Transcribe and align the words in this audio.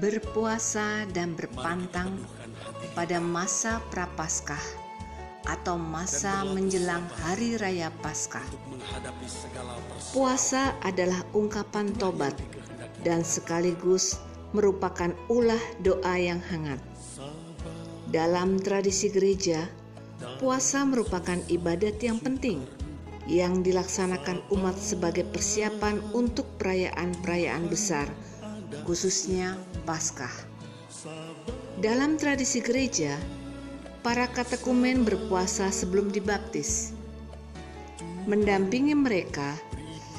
berpuasa 0.00 1.04
dan 1.12 1.36
berpantang 1.36 2.16
pada 2.96 3.20
masa 3.20 3.84
Prapaskah 3.92 4.80
atau 5.44 5.76
masa 5.76 6.40
menjelang 6.48 7.04
hari 7.20 7.60
raya 7.60 7.92
Paskah. 8.00 8.44
Puasa 10.16 10.72
adalah 10.80 11.20
ungkapan 11.36 11.92
tobat 12.00 12.32
dan 13.04 13.20
sekaligus 13.20 14.16
merupakan 14.56 15.12
ulah 15.28 15.60
doa 15.84 16.16
yang 16.16 16.40
hangat. 16.48 16.80
Dalam 18.08 18.56
tradisi 18.58 19.12
gereja, 19.12 19.68
puasa 20.40 20.82
merupakan 20.88 21.38
ibadat 21.52 22.00
yang 22.00 22.18
penting 22.18 22.64
yang 23.30 23.62
dilaksanakan 23.62 24.42
umat 24.50 24.74
sebagai 24.74 25.22
persiapan 25.28 26.02
untuk 26.16 26.48
perayaan-perayaan 26.58 27.70
besar, 27.70 28.10
khususnya 28.84 29.58
Paskah. 29.84 30.32
Dalam 31.80 32.20
tradisi 32.20 32.60
gereja, 32.60 33.16
para 34.00 34.28
katekumen 34.28 35.04
berpuasa 35.04 35.68
sebelum 35.68 36.08
dibaptis. 36.08 36.96
Mendampingi 38.28 38.96
mereka, 38.96 39.56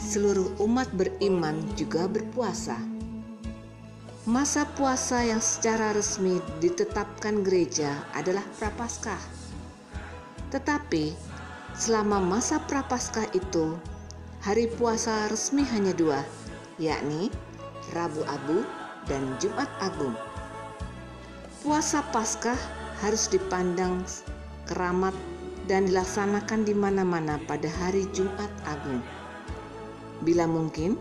seluruh 0.02 0.54
umat 0.62 0.90
beriman 0.94 1.62
juga 1.78 2.10
berpuasa. 2.10 2.78
Masa 4.30 4.70
puasa 4.78 5.26
yang 5.26 5.42
secara 5.42 5.98
resmi 5.98 6.38
ditetapkan 6.62 7.42
gereja 7.42 8.06
adalah 8.14 8.46
Prapaskah. 8.62 9.22
Tetapi 10.54 11.14
selama 11.74 12.22
masa 12.22 12.62
Prapaskah 12.62 13.26
itu, 13.34 13.78
hari 14.46 14.70
puasa 14.70 15.26
resmi 15.26 15.66
hanya 15.74 15.94
dua, 15.98 16.22
yakni 16.78 17.34
Rabu 17.92 18.24
Abu 18.24 18.64
dan 19.06 19.36
Jumat 19.44 19.68
Agung. 19.84 20.16
Puasa 21.62 22.02
Paskah 22.16 22.58
harus 23.04 23.28
dipandang 23.28 24.02
keramat 24.66 25.14
dan 25.68 25.86
dilaksanakan 25.92 26.64
di 26.66 26.74
mana-mana 26.74 27.38
pada 27.46 27.68
hari 27.84 28.08
Jumat 28.16 28.50
Agung. 28.66 29.04
Bila 30.24 30.48
mungkin, 30.48 30.98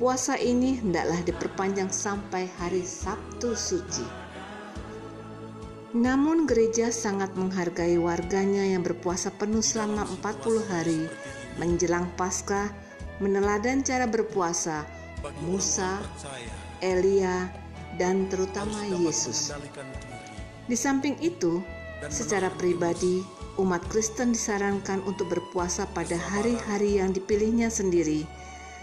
puasa 0.00 0.34
ini 0.40 0.80
hendaklah 0.80 1.20
diperpanjang 1.22 1.92
sampai 1.92 2.48
hari 2.58 2.82
Sabtu 2.82 3.54
Suci. 3.54 4.06
Namun 5.94 6.50
gereja 6.50 6.90
sangat 6.90 7.38
menghargai 7.38 7.94
warganya 8.02 8.66
yang 8.66 8.82
berpuasa 8.82 9.30
penuh 9.30 9.62
selama 9.62 10.02
40 10.18 10.72
hari 10.72 11.06
menjelang 11.54 12.10
Paskah 12.18 12.66
meneladan 13.22 13.86
cara 13.86 14.10
berpuasa 14.10 14.82
Musa, 15.44 16.02
Elia, 16.84 17.48
dan 17.96 18.28
terutama 18.28 18.84
Yesus. 18.84 19.54
Di 20.68 20.76
samping 20.76 21.16
itu, 21.20 21.60
secara 22.08 22.52
pribadi 22.52 23.24
umat 23.56 23.80
Kristen 23.86 24.34
disarankan 24.34 25.00
untuk 25.06 25.30
berpuasa 25.30 25.86
pada 25.94 26.18
hari-hari 26.18 26.98
yang 26.98 27.14
dipilihnya 27.14 27.70
sendiri 27.70 28.26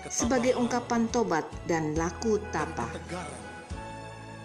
sebagai 0.09 0.57
ungkapan 0.57 1.05
tobat 1.11 1.45
dan 1.69 1.93
laku 1.93 2.41
tapa. 2.49 2.89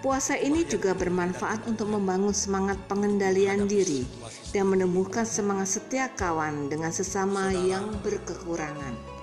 Puasa 0.05 0.36
ini 0.36 0.62
juga 0.69 0.92
bermanfaat 0.92 1.66
untuk 1.66 1.91
membangun 1.91 2.36
semangat 2.36 2.78
pengendalian 2.86 3.64
diri 3.66 4.05
dan 4.53 4.69
menumbuhkan 4.70 5.25
semangat 5.25 5.81
setia 5.81 6.12
kawan 6.14 6.69
dengan 6.69 6.92
sesama 6.92 7.50
yang 7.50 7.91
berkekurangan. 8.05 9.16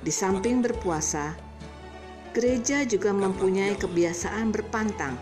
Di 0.00 0.12
samping 0.12 0.60
berpuasa, 0.64 1.36
gereja 2.36 2.84
juga 2.84 3.10
mempunyai 3.10 3.76
kebiasaan 3.76 4.52
berpantang. 4.52 5.16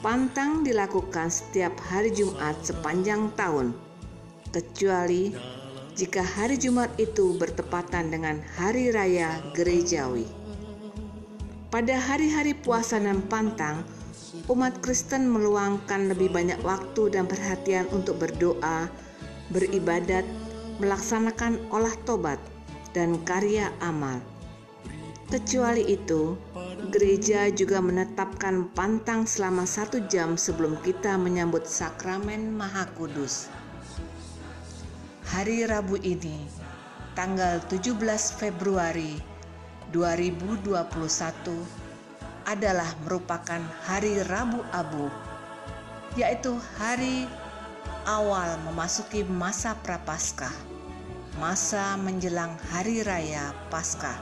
Pantang 0.00 0.64
dilakukan 0.64 1.28
setiap 1.28 1.76
hari 1.76 2.08
Jumat 2.10 2.56
sepanjang 2.64 3.28
tahun, 3.36 3.76
kecuali 4.48 5.36
jika 5.92 6.24
hari 6.24 6.56
Jumat 6.56 6.88
itu 6.96 7.36
bertepatan 7.36 8.08
dengan 8.08 8.40
hari 8.56 8.88
raya 8.88 9.36
gerejawi. 9.52 10.24
Pada 11.68 12.00
hari-hari 12.00 12.56
puasa 12.56 12.96
dan 12.98 13.22
pantang, 13.28 13.84
umat 14.48 14.80
Kristen 14.82 15.30
meluangkan 15.30 16.10
lebih 16.10 16.32
banyak 16.32 16.58
waktu 16.64 17.14
dan 17.14 17.28
perhatian 17.28 17.86
untuk 17.92 18.18
berdoa, 18.18 18.90
beribadat, 19.54 20.24
melaksanakan 20.80 21.60
olah 21.68 21.92
tobat, 22.08 22.40
dan 22.96 23.20
karya 23.22 23.68
amal. 23.84 24.18
Kecuali 25.30 25.86
itu, 25.86 26.34
gereja 26.90 27.46
juga 27.54 27.78
menetapkan 27.78 28.66
pantang 28.74 29.30
selama 29.30 29.62
satu 29.62 30.02
jam 30.10 30.34
sebelum 30.34 30.74
kita 30.82 31.14
menyambut 31.14 31.70
sakramen 31.70 32.50
Maha 32.50 32.90
Kudus. 32.98 33.46
Hari 35.30 35.70
Rabu 35.70 36.02
ini, 36.02 36.50
tanggal 37.14 37.62
17 37.70 37.94
Februari 38.34 39.22
2021 39.94 40.74
adalah 42.50 42.90
merupakan 43.06 43.62
hari 43.86 44.18
Rabu 44.26 44.66
Abu, 44.74 45.06
yaitu 46.18 46.58
hari 46.74 47.30
awal 48.08 48.56
memasuki 48.64 49.26
masa 49.26 49.76
Prapaskah, 49.80 50.52
masa 51.36 51.96
menjelang 52.00 52.56
hari 52.72 53.04
raya 53.04 53.52
Paskah. 53.68 54.16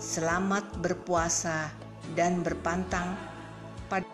Selamat 0.00 0.64
berpuasa 0.80 1.68
dan 2.16 2.40
berpantang 2.40 3.16
pada 3.88 4.08